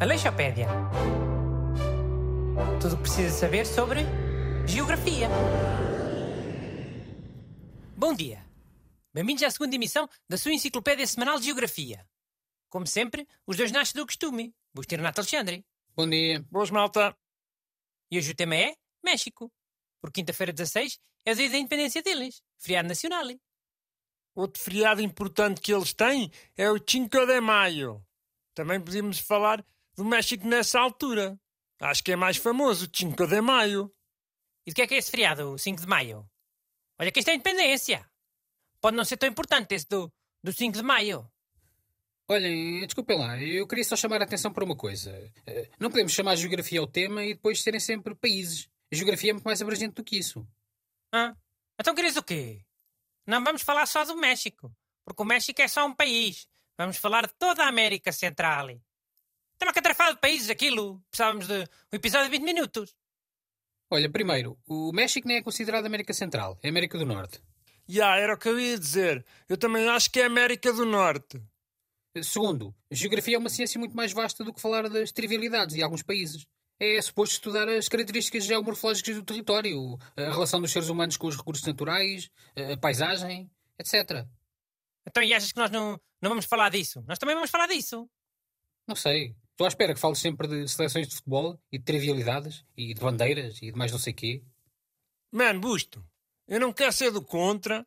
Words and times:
Aleixopédia. 0.00 0.66
Tudo 2.80 2.94
o 2.94 2.96
que 2.96 3.02
precisa 3.02 3.30
saber 3.30 3.66
sobre 3.66 4.00
geografia. 4.66 5.28
Bom 7.96 8.12
dia. 8.14 8.44
Bem-vindos 9.14 9.42
à 9.44 9.50
segunda 9.50 9.76
emissão 9.76 10.08
da 10.28 10.36
sua 10.36 10.52
enciclopédia 10.52 11.06
semanal 11.06 11.38
de 11.38 11.44
geografia. 11.44 12.04
Como 12.68 12.86
sempre, 12.86 13.28
os 13.46 13.56
dois 13.56 13.70
nascem 13.70 14.00
do 14.00 14.06
costume. 14.06 14.52
Busto 14.74 14.94
e 14.94 14.96
Renato 14.96 15.20
Alexandre. 15.20 15.64
Bom 15.94 16.08
dia. 16.08 16.44
Boas, 16.50 16.70
malta. 16.70 17.16
E 18.10 18.18
hoje 18.18 18.32
o 18.32 18.34
tema 18.34 18.56
é 18.56 18.74
México. 19.04 19.52
Por 20.00 20.10
quinta-feira 20.10 20.52
16 20.52 20.98
é 21.24 21.32
o 21.32 21.36
dia 21.36 21.50
da 21.50 21.58
independência 21.58 22.02
deles. 22.02 22.42
Feriado 22.58 22.88
nacional. 22.88 23.26
Outro 24.34 24.62
feriado 24.62 25.02
importante 25.02 25.60
que 25.60 25.72
eles 25.72 25.92
têm 25.92 26.30
é 26.56 26.70
o 26.70 26.78
5 26.78 27.26
de 27.26 27.40
Maio. 27.40 28.04
Também 28.54 28.80
podíamos 28.80 29.18
falar 29.18 29.64
do 29.94 30.04
México 30.04 30.46
nessa 30.46 30.80
altura. 30.80 31.38
Acho 31.80 32.02
que 32.02 32.12
é 32.12 32.16
mais 32.16 32.36
famoso, 32.36 32.88
5 32.92 33.26
de 33.26 33.40
Maio. 33.40 33.92
E 34.66 34.70
do 34.70 34.74
que 34.74 34.82
é 34.82 34.86
que 34.86 34.94
é 34.94 34.98
esse 34.98 35.10
feriado, 35.10 35.58
5 35.58 35.80
de 35.80 35.86
maio? 35.88 36.24
Olha 36.98 37.10
que 37.10 37.18
isto 37.18 37.28
é 37.28 37.34
independência. 37.34 38.08
Pode 38.80 38.96
não 38.96 39.04
ser 39.04 39.16
tão 39.16 39.28
importante 39.28 39.74
esse 39.74 39.88
do, 39.88 40.12
do 40.42 40.52
5 40.52 40.76
de 40.76 40.82
maio. 40.82 41.28
Olhem, 42.28 42.86
desculpem 42.86 43.18
lá, 43.18 43.36
eu 43.42 43.66
queria 43.66 43.84
só 43.84 43.96
chamar 43.96 44.20
a 44.22 44.24
atenção 44.24 44.52
para 44.52 44.64
uma 44.64 44.76
coisa. 44.76 45.10
Eh, 45.46 45.68
Não 45.78 45.90
podemos 45.90 46.12
chamar 46.12 46.32
a 46.32 46.36
geografia 46.36 46.78
ao 46.80 46.86
tema 46.86 47.24
e 47.24 47.34
depois 47.34 47.60
serem 47.62 47.80
sempre 47.80 48.14
países. 48.14 48.68
A 48.92 48.94
geografia 48.94 49.30
é 49.30 49.32
muito 49.32 49.44
mais 49.44 49.60
abrangente 49.60 49.94
do 49.94 50.04
que 50.04 50.16
isso. 50.16 50.46
Hã? 51.12 51.36
Então 51.78 51.94
queres 51.94 52.16
o 52.16 52.22
quê? 52.22 52.64
Não 53.26 53.42
vamos 53.42 53.62
falar 53.62 53.86
só 53.86 54.04
do 54.04 54.16
México, 54.16 54.74
porque 55.04 55.22
o 55.22 55.26
México 55.26 55.60
é 55.62 55.68
só 55.68 55.86
um 55.86 55.94
país. 55.94 56.48
Vamos 56.76 56.96
falar 56.96 57.26
de 57.26 57.34
toda 57.38 57.64
a 57.64 57.68
América 57.68 58.10
Central. 58.12 58.66
Tem 58.66 59.68
uma 59.68 59.72
catrafada 59.72 60.14
de 60.14 60.20
países 60.20 60.50
aquilo. 60.50 61.00
Precisávamos 61.10 61.46
de 61.46 61.60
um 61.60 61.96
episódio 61.96 62.30
de 62.30 62.38
20 62.38 62.44
minutos. 62.44 62.96
Olha, 63.90 64.10
primeiro, 64.10 64.58
o 64.66 64.90
México 64.92 65.28
nem 65.28 65.36
é 65.36 65.42
considerado 65.42 65.86
América 65.86 66.12
Central, 66.14 66.58
é 66.62 66.68
América 66.68 66.98
do 66.98 67.04
Norte. 67.04 67.40
Já, 67.86 68.16
era 68.16 68.34
o 68.34 68.38
que 68.38 68.48
eu 68.48 68.58
ia 68.58 68.78
dizer. 68.78 69.24
Eu 69.48 69.56
também 69.56 69.86
acho 69.88 70.10
que 70.10 70.20
é 70.20 70.24
América 70.24 70.72
do 70.72 70.86
Norte. 70.86 71.42
Segundo, 72.22 72.74
a 72.90 72.94
geografia 72.94 73.36
é 73.36 73.38
uma 73.38 73.48
ciência 73.48 73.78
muito 73.78 73.96
mais 73.96 74.12
vasta 74.12 74.42
do 74.44 74.52
que 74.52 74.60
falar 74.60 74.88
das 74.88 75.12
trivialidades 75.12 75.76
de 75.76 75.82
alguns 75.82 76.02
países. 76.02 76.46
É 76.84 77.00
suposto 77.00 77.36
estudar 77.36 77.68
as 77.68 77.88
características 77.88 78.44
geomorfológicas 78.44 79.14
do 79.14 79.22
território, 79.22 79.96
a 80.16 80.32
relação 80.32 80.60
dos 80.60 80.72
seres 80.72 80.88
humanos 80.88 81.16
com 81.16 81.28
os 81.28 81.36
recursos 81.36 81.64
naturais, 81.64 82.28
a 82.56 82.76
paisagem, 82.76 83.48
etc. 83.78 84.26
Então 85.06 85.22
e 85.22 85.32
achas 85.32 85.52
que 85.52 85.60
nós 85.60 85.70
não, 85.70 85.92
não 86.20 86.30
vamos 86.30 86.44
falar 86.44 86.70
disso? 86.70 87.00
Nós 87.06 87.20
também 87.20 87.36
vamos 87.36 87.50
falar 87.50 87.68
disso. 87.68 88.10
Não 88.84 88.96
sei. 88.96 89.36
Estou 89.52 89.64
à 89.64 89.68
espera 89.68 89.94
que 89.94 90.00
fales 90.00 90.18
sempre 90.18 90.48
de 90.48 90.66
seleções 90.66 91.06
de 91.06 91.14
futebol 91.14 91.56
e 91.70 91.78
de 91.78 91.84
trivialidades 91.84 92.64
e 92.76 92.92
de 92.92 93.00
bandeiras 93.00 93.58
e 93.62 93.70
de 93.70 93.78
mais 93.78 93.92
não 93.92 94.00
sei 94.00 94.12
quê. 94.12 94.42
Mano, 95.30 95.60
Busto, 95.60 96.04
eu 96.48 96.58
não 96.58 96.72
quero 96.72 96.92
ser 96.92 97.12
do 97.12 97.22
contra. 97.22 97.86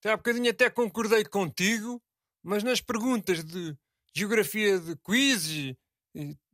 Até 0.00 0.10
há 0.10 0.16
bocadinho 0.16 0.50
até 0.50 0.68
concordei 0.68 1.24
contigo, 1.24 2.02
mas 2.42 2.64
nas 2.64 2.80
perguntas 2.80 3.44
de 3.44 3.76
geografia 4.12 4.80
de 4.80 4.96
quiz, 4.96 5.46
e, 5.46 5.78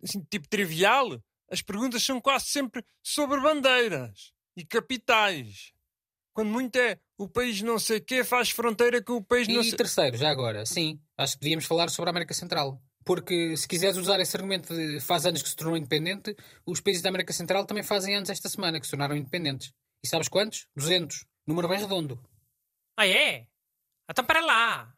assim, 0.03 0.21
tipo 0.31 0.47
trivial, 0.47 1.19
as 1.51 1.63
perguntas 1.63 2.03
são 2.03 2.21
quase 2.21 2.47
sempre 2.47 2.85
sobre 3.03 3.41
bandeiras 3.41 4.33
e 4.57 4.65
capitais. 4.65 5.73
Quando 6.33 6.51
muito 6.51 6.77
é 6.77 7.01
o 7.17 7.29
país 7.29 7.61
não 7.63 7.79
sei 7.79 8.01
quê 8.01 8.23
faz 8.23 8.51
fronteira 8.51 9.03
com 9.03 9.15
o 9.15 9.25
país 9.25 9.49
não 9.49 9.61
E 9.61 9.65
sei... 9.65 9.77
terceiro, 9.77 10.17
já 10.17 10.31
agora, 10.31 10.65
sim, 10.65 11.01
acho 11.17 11.35
que 11.35 11.41
devíamos 11.41 11.65
falar 11.65 11.89
sobre 11.89 12.11
a 12.11 12.13
América 12.13 12.35
Central. 12.35 12.81
Porque 13.05 13.57
se 13.57 13.67
quiseres 13.67 13.97
usar 13.97 14.21
esse 14.21 14.37
argumento 14.37 14.75
de 14.75 15.01
faz 15.01 15.25
anos 15.25 15.43
que 15.43 15.49
se 15.49 15.57
tornou 15.57 15.77
independente, 15.77 16.37
os 16.67 16.81
países 16.81 17.03
da 17.03 17.09
América 17.09 17.33
Central 17.33 17.65
também 17.65 17.83
fazem 17.83 18.15
anos 18.15 18.29
esta 18.29 18.49
semana 18.49 18.79
que 18.79 18.87
se 18.87 18.91
tornaram 18.91 19.17
independentes. 19.17 19.73
E 20.05 20.09
sabes 20.09 20.29
quantos? 20.29 20.69
200. 20.77 21.25
Número 21.47 21.67
bem 21.69 21.79
redondo. 21.79 22.23
Ah, 22.97 23.07
é? 23.07 23.47
Então 24.11 24.25
para 24.25 24.41
lá. 24.41 24.95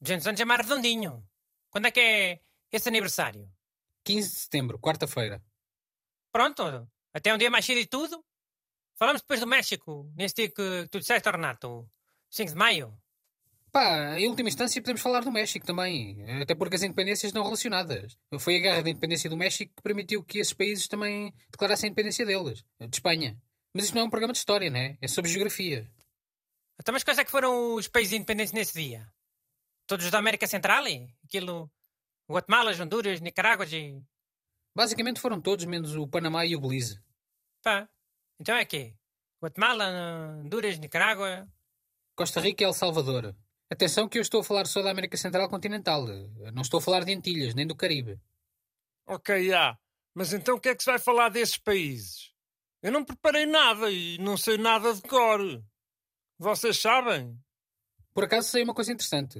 200 0.00 0.28
anos 0.28 0.40
é 0.40 0.44
mais 0.44 0.60
redondinho. 0.66 1.26
Quando 1.70 1.86
é 1.86 1.90
que 1.90 2.00
é 2.00 2.40
esse 2.72 2.88
aniversário? 2.88 3.50
15 4.04 4.28
de 4.30 4.36
setembro, 4.36 4.78
quarta-feira. 4.78 5.42
Pronto. 6.32 6.88
Até 7.12 7.34
um 7.34 7.38
dia 7.38 7.50
mais 7.50 7.64
cedo 7.64 7.80
e 7.80 7.86
tudo. 7.86 8.24
Falamos 8.96 9.22
depois 9.22 9.40
do 9.40 9.46
México, 9.46 10.12
nesse 10.16 10.34
dia 10.34 10.50
que 10.50 10.88
tu 10.90 10.98
disseste, 10.98 11.28
Renato. 11.28 11.88
5 12.30 12.50
de 12.50 12.56
maio. 12.56 12.96
Pá, 13.72 14.18
em 14.18 14.28
última 14.28 14.48
instância 14.48 14.82
podemos 14.82 15.00
falar 15.00 15.20
do 15.20 15.30
México 15.30 15.64
também, 15.64 16.24
até 16.42 16.56
porque 16.56 16.74
as 16.74 16.82
independências 16.82 17.30
estão 17.30 17.44
relacionadas. 17.44 18.18
Foi 18.38 18.56
a 18.56 18.58
guerra 18.58 18.82
da 18.82 18.90
independência 18.90 19.30
do 19.30 19.36
México 19.36 19.72
que 19.76 19.82
permitiu 19.82 20.24
que 20.24 20.38
esses 20.38 20.52
países 20.52 20.88
também 20.88 21.32
declarassem 21.50 21.86
a 21.86 21.90
independência 21.90 22.26
deles, 22.26 22.64
de 22.80 22.96
Espanha. 22.96 23.40
Mas 23.72 23.84
isto 23.84 23.94
não 23.94 24.02
é 24.02 24.04
um 24.04 24.10
programa 24.10 24.32
de 24.32 24.38
história, 24.40 24.68
né? 24.68 24.98
É 25.00 25.06
sobre 25.06 25.30
geografia. 25.30 25.88
Então, 26.80 26.92
mas 26.92 27.04
quais 27.04 27.18
é 27.18 27.24
que 27.24 27.30
foram 27.30 27.74
os 27.74 27.86
países 27.86 28.12
independentes 28.12 28.52
nesse 28.52 28.74
dia? 28.74 29.06
Todos 29.86 30.10
da 30.10 30.18
América 30.18 30.46
Central? 30.46 30.84
Aquilo. 31.24 31.70
Guatemala, 32.28 32.72
Honduras, 32.72 33.20
Nicarágua 33.20 33.66
e. 33.66 34.02
Basicamente 34.74 35.20
foram 35.20 35.40
todos, 35.40 35.64
menos 35.64 35.96
o 35.96 36.06
Panamá 36.06 36.46
e 36.46 36.54
o 36.54 36.60
Belize. 36.60 37.00
Pá. 37.62 37.88
Então 38.38 38.54
é 38.54 38.64
quê? 38.64 38.94
Guatemala, 39.42 40.40
Honduras, 40.42 40.78
Nicarágua. 40.78 41.48
Costa 42.14 42.40
Rica 42.40 42.62
e 42.62 42.66
El 42.66 42.72
Salvador. 42.72 43.34
Atenção 43.70 44.08
que 44.08 44.18
eu 44.18 44.22
estou 44.22 44.40
a 44.40 44.44
falar 44.44 44.66
só 44.66 44.82
da 44.82 44.90
América 44.90 45.16
Central 45.16 45.48
continental. 45.48 46.06
Não 46.52 46.62
estou 46.62 46.78
a 46.78 46.82
falar 46.82 47.04
de 47.04 47.14
Antilhas, 47.14 47.54
nem 47.54 47.66
do 47.66 47.74
Caribe. 47.74 48.20
Ok, 49.06 49.48
já. 49.48 49.78
Mas 50.14 50.32
então 50.32 50.56
o 50.56 50.60
que 50.60 50.68
é 50.68 50.74
que 50.74 50.82
se 50.82 50.90
vai 50.90 50.98
falar 50.98 51.28
desses 51.28 51.56
países? 51.56 52.32
Eu 52.82 52.90
não 52.90 53.04
preparei 53.04 53.46
nada 53.46 53.90
e 53.90 54.18
não 54.18 54.36
sei 54.36 54.58
nada 54.58 54.94
de 54.94 55.02
cor. 55.02 55.40
Vocês 56.38 56.80
sabem? 56.80 57.38
Por 58.12 58.24
acaso 58.24 58.48
sei 58.48 58.62
uma 58.62 58.74
coisa 58.74 58.92
interessante. 58.92 59.38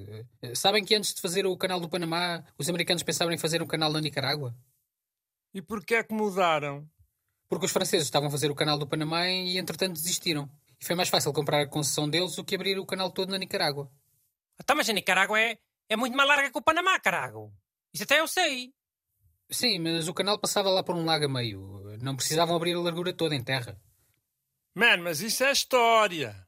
Sabem 0.54 0.84
que 0.84 0.94
antes 0.94 1.14
de 1.14 1.20
fazer 1.20 1.44
o 1.46 1.56
canal 1.56 1.80
do 1.80 1.88
Panamá, 1.88 2.44
os 2.56 2.68
americanos 2.68 3.02
pensavam 3.02 3.32
em 3.32 3.38
fazer 3.38 3.62
um 3.62 3.66
canal 3.66 3.92
na 3.92 4.00
Nicarágua? 4.00 4.54
E 5.52 5.60
porquê 5.60 5.96
é 5.96 6.04
que 6.04 6.14
mudaram? 6.14 6.88
Porque 7.48 7.66
os 7.66 7.72
franceses 7.72 8.06
estavam 8.06 8.28
a 8.28 8.30
fazer 8.30 8.50
o 8.50 8.54
canal 8.54 8.78
do 8.78 8.86
Panamá 8.86 9.28
e 9.28 9.58
entretanto 9.58 9.94
desistiram. 9.94 10.48
E 10.80 10.84
foi 10.84 10.94
mais 10.94 11.08
fácil 11.08 11.32
comprar 11.32 11.60
a 11.60 11.66
concessão 11.66 12.08
deles 12.08 12.36
do 12.36 12.44
que 12.44 12.54
abrir 12.54 12.78
o 12.78 12.86
canal 12.86 13.10
todo 13.10 13.30
na 13.30 13.38
Nicarágua. 13.38 13.90
Então, 14.60 14.76
mas 14.76 14.88
a 14.88 14.92
Nicarágua 14.92 15.40
é, 15.40 15.58
é 15.88 15.96
muito 15.96 16.16
mais 16.16 16.28
larga 16.28 16.50
que 16.50 16.58
o 16.58 16.62
Panamá, 16.62 16.98
carago. 17.00 17.52
Isso 17.92 18.04
até 18.04 18.20
eu 18.20 18.28
sei. 18.28 18.72
Sim, 19.50 19.80
mas 19.80 20.06
o 20.06 20.14
canal 20.14 20.38
passava 20.38 20.70
lá 20.70 20.82
por 20.82 20.94
um 20.94 21.04
lago 21.04 21.24
a 21.24 21.28
meio. 21.28 21.82
Não 22.00 22.14
precisavam 22.14 22.54
abrir 22.54 22.74
a 22.74 22.80
largura 22.80 23.12
toda 23.12 23.34
em 23.34 23.42
terra. 23.42 23.80
Mano, 24.74 25.04
mas 25.04 25.20
isso 25.20 25.42
é 25.42 25.50
história. 25.50 26.46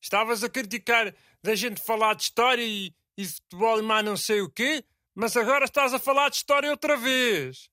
Estavas 0.00 0.42
a 0.42 0.48
criticar 0.48 1.14
da 1.42 1.54
gente 1.54 1.80
falar 1.80 2.14
de 2.14 2.22
história 2.22 2.64
e, 2.64 2.94
e 3.16 3.26
futebol 3.26 3.78
e 3.78 3.82
mais 3.82 4.04
não 4.04 4.16
sei 4.16 4.40
o 4.40 4.50
quê, 4.50 4.82
mas 5.14 5.36
agora 5.36 5.66
estás 5.66 5.92
a 5.92 5.98
falar 5.98 6.30
de 6.30 6.36
história 6.36 6.70
outra 6.70 6.96
vez. 6.96 7.68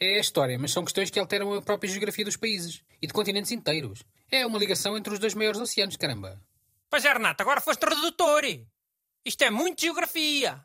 É 0.00 0.16
a 0.16 0.20
história, 0.20 0.58
mas 0.58 0.72
são 0.72 0.84
questões 0.84 1.10
que 1.10 1.18
alteram 1.18 1.54
a 1.54 1.62
própria 1.62 1.90
geografia 1.90 2.24
dos 2.24 2.36
países 2.36 2.82
e 3.00 3.06
de 3.06 3.12
continentes 3.12 3.52
inteiros. 3.52 4.02
É 4.30 4.44
uma 4.46 4.58
ligação 4.58 4.96
entre 4.96 5.12
os 5.12 5.18
dois 5.18 5.34
maiores 5.34 5.60
oceanos, 5.60 5.96
caramba. 5.96 6.40
Pois 6.90 7.04
é, 7.04 7.12
Renato, 7.12 7.42
agora 7.42 7.60
foste 7.60 7.84
redutor. 7.84 8.42
Isto 9.24 9.44
é 9.44 9.50
muito 9.50 9.80
geografia. 9.80 10.64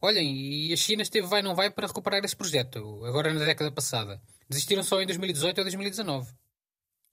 Olhem, 0.00 0.68
e 0.68 0.72
a 0.72 0.76
China 0.76 1.02
esteve 1.02 1.26
vai 1.26 1.42
não 1.42 1.56
vai 1.56 1.70
para 1.70 1.88
recuperar 1.88 2.24
esse 2.24 2.36
projeto, 2.36 3.04
agora 3.04 3.34
na 3.34 3.44
década 3.44 3.72
passada. 3.72 4.22
Desistiram 4.48 4.82
só 4.82 5.02
em 5.02 5.06
2018 5.06 5.58
ou 5.58 5.64
2019. 5.64 6.32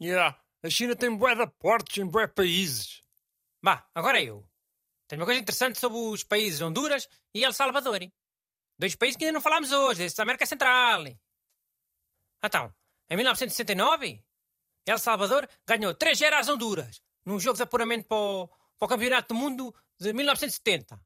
Yeah, 0.02 0.38
a 0.64 0.70
China 0.70 0.96
tem 0.96 1.16
bué 1.16 1.36
de 1.36 1.48
portos 1.59 1.98
em 1.98 2.06
bué 2.06 2.28
países. 2.28 3.02
Bah, 3.62 3.88
agora 3.96 4.22
eu. 4.22 4.48
Tenho 5.08 5.22
uma 5.22 5.25
coisa 5.25 5.42
interessante 5.42 5.80
sobre 5.80 5.98
os 5.98 6.24
países 6.24 6.62
Honduras 6.62 7.08
e 7.34 7.44
El 7.44 7.54
Salvador. 7.54 8.00
Dois 8.78 8.95
países 8.95 9.18
que 9.18 9.25
ainda 9.25 9.34
não 9.34 9.42
falámos 9.42 9.72
hoje, 9.72 10.00
desses 10.00 10.16
da 10.16 10.24
América 10.24 10.45
Central. 10.45 11.06
Então, 12.45 12.74
em 13.09 13.15
1969, 13.15 14.24
El 14.86 15.00
Salvador 15.00 15.50
ganhou 15.65 15.94
3 15.94 16.18
0 16.18 16.36
às 16.36 16.47
Honduras, 16.47 17.01
num 17.25 17.39
jogo 17.39 17.57
de 17.57 17.63
apuramento 17.63 18.07
para 18.07 18.18
o, 18.18 18.47
para 18.47 18.86
o 18.86 18.88
Campeonato 18.88 19.33
do 19.33 19.39
Mundo 19.39 19.74
de 20.00 20.13
1970. 20.13 21.00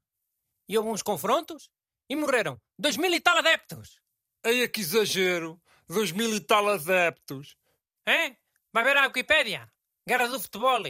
E 0.67 0.77
houve 0.77 0.89
uns 0.89 1.01
confrontos 1.01 1.69
e 2.09 2.15
morreram 2.15 2.59
2 2.77 2.97
mil 2.97 3.13
e 3.13 3.19
tal 3.19 3.37
adeptos. 3.37 4.01
Eia 4.43 4.67
que 4.67 4.81
exagero! 4.81 5.61
Dois 5.87 6.11
mil 6.11 6.35
e 6.35 6.39
tal 6.39 6.69
adeptos. 6.69 7.57
É? 8.05 8.35
Vai 8.71 8.83
ver 8.83 8.97
a 8.97 9.07
Wikipédia. 9.07 9.71
Guerra 10.07 10.27
do 10.27 10.39
futebol. 10.39 10.83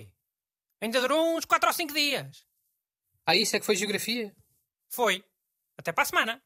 Ainda 0.82 1.00
durou 1.00 1.38
uns 1.38 1.46
4 1.46 1.70
ou 1.70 1.74
5 1.74 1.94
dias. 1.94 2.46
Ah, 3.26 3.36
isso 3.36 3.56
é 3.56 3.60
que 3.60 3.66
foi 3.66 3.78
geografia? 3.78 4.36
Foi. 4.90 5.24
Até 5.78 5.94
para 5.94 6.04
a 6.04 6.06
semana. 6.06 6.44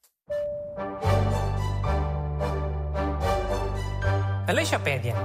Aleixopédia. 4.45 5.15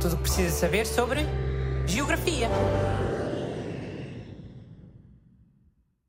Tudo 0.00 0.12
o 0.12 0.16
que 0.18 0.22
precisa 0.24 0.50
saber 0.50 0.86
sobre 0.86 1.24
geografia. 1.86 2.48